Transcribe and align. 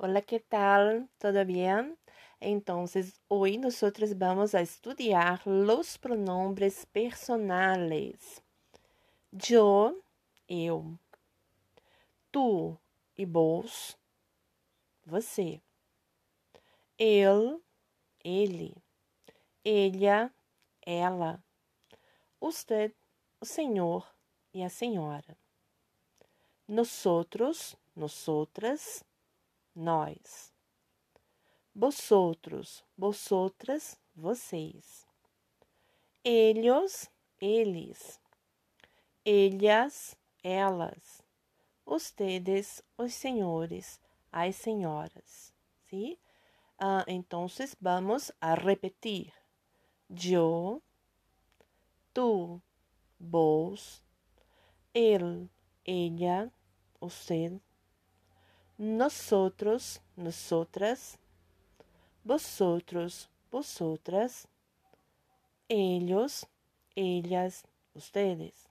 Hola, 0.00 0.22
¿qué 0.22 0.38
tal? 0.38 1.08
¿Todo 1.18 1.44
bien? 1.44 1.98
Entonces, 2.38 3.20
hoy 3.26 3.58
nosotros 3.58 4.16
vamos 4.16 4.54
a 4.54 4.60
estudiar 4.60 5.44
los 5.44 5.98
pronombres 5.98 6.86
personales. 6.86 8.40
Eu. 10.48 10.96
Tu 12.30 12.78
e 13.16 13.26
vos, 13.26 13.98
você. 15.04 15.60
Ele, 16.96 17.60
ele. 18.22 18.76
Ella, 19.64 20.32
ela. 20.86 21.42
Usted, 22.40 22.92
o 23.40 23.44
senhor 23.44 24.06
e 24.54 24.62
a 24.62 24.68
senhora. 24.68 25.36
Nosotros, 26.68 27.76
nosotras 27.96 29.04
nós. 29.78 30.52
Vosotros, 31.74 32.84
vosotras, 32.96 33.96
vocês. 34.14 35.06
Eles, 36.24 37.08
eles. 37.40 38.20
Ellas, 39.24 40.16
elas. 40.42 41.22
Ustedes, 41.86 42.82
os 42.96 43.14
senhores, 43.14 44.00
as 44.32 44.56
senhoras. 44.56 45.54
¿Sí? 45.88 46.18
Uh, 46.80 47.04
entonces 47.06 47.76
vamos 47.80 48.32
a 48.40 48.56
repetir. 48.56 49.32
Yo, 50.08 50.82
tú, 52.12 52.60
vos, 53.18 54.02
él, 54.92 55.48
ella, 55.84 56.50
usted, 57.00 57.60
nosotros, 58.78 60.00
nosotras, 60.14 61.18
vosotros, 62.22 63.28
vosotras, 63.50 64.46
ellos, 65.68 66.46
ellas, 66.94 67.64
ustedes. 67.94 68.67